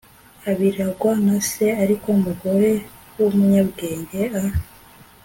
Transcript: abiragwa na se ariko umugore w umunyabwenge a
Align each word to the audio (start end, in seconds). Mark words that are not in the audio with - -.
abiragwa 0.49 1.11
na 1.25 1.37
se 1.49 1.65
ariko 1.83 2.05
umugore 2.15 2.71
w 3.15 3.19
umunyabwenge 3.29 4.21
a 4.41 4.41